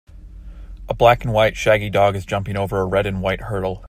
A 0.89 0.95
black 0.95 1.23
and 1.23 1.31
white 1.31 1.55
shaggy 1.55 1.91
dog 1.91 2.15
is 2.15 2.25
jumping 2.25 2.57
over 2.57 2.81
a 2.81 2.85
red 2.87 3.05
and 3.05 3.21
white 3.21 3.39
hurdle. 3.41 3.79